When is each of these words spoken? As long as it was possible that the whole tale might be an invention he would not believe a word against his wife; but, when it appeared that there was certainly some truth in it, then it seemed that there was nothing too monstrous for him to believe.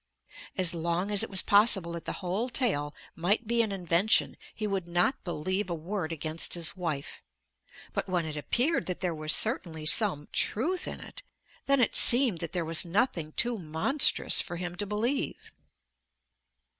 As 0.57 0.73
long 0.73 1.11
as 1.11 1.21
it 1.21 1.29
was 1.29 1.43
possible 1.43 1.91
that 1.91 2.05
the 2.05 2.11
whole 2.25 2.49
tale 2.49 2.91
might 3.15 3.45
be 3.45 3.61
an 3.61 3.71
invention 3.71 4.35
he 4.55 4.65
would 4.65 4.87
not 4.87 5.23
believe 5.23 5.69
a 5.69 5.75
word 5.75 6.11
against 6.11 6.55
his 6.55 6.75
wife; 6.75 7.21
but, 7.93 8.09
when 8.09 8.25
it 8.25 8.35
appeared 8.35 8.87
that 8.87 9.01
there 9.01 9.13
was 9.13 9.31
certainly 9.31 9.85
some 9.85 10.27
truth 10.33 10.87
in 10.87 11.01
it, 11.01 11.21
then 11.67 11.79
it 11.79 11.95
seemed 11.95 12.39
that 12.39 12.51
there 12.51 12.65
was 12.65 12.83
nothing 12.83 13.33
too 13.33 13.57
monstrous 13.59 14.41
for 14.41 14.55
him 14.55 14.75
to 14.77 14.87
believe. 14.87 15.53